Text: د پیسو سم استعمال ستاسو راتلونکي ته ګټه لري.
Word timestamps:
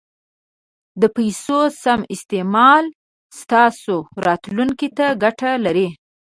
د 1.01 1.03
پیسو 1.15 1.59
سم 1.83 2.01
استعمال 2.15 2.85
ستاسو 3.39 3.95
راتلونکي 4.25 4.89
ته 4.97 5.05
ګټه 5.23 5.51
لري. 5.65 5.87